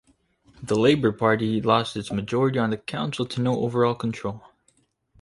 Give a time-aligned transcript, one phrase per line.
[0.63, 4.41] The Labour party lost its majority on the council to no overall control.